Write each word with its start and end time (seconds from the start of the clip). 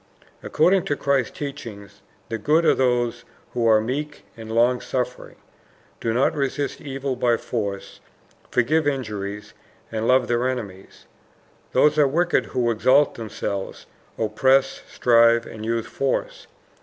According 0.41 0.85
to 0.85 0.95
Christ's 0.95 1.37
teaching 1.37 1.87
the 2.29 2.39
good 2.39 2.65
are 2.65 2.73
those 2.73 3.23
who 3.53 3.67
are 3.67 3.79
meek 3.79 4.25
and 4.35 4.51
long 4.51 4.81
suffering, 4.81 5.35
do 5.99 6.11
not 6.11 6.33
resist 6.33 6.81
evil 6.81 7.15
by 7.15 7.37
force, 7.37 7.99
forgive 8.49 8.87
injuries, 8.87 9.53
and 9.91 10.07
love 10.07 10.27
their 10.27 10.49
enemies; 10.49 11.05
those 11.71 11.99
are 11.99 12.07
wicked 12.07 12.47
who 12.47 12.71
exalt 12.71 13.13
themselves, 13.13 13.85
oppress, 14.17 14.81
strive, 14.87 15.45
and 15.45 15.65
use 15.67 15.85
force. 15.85 16.47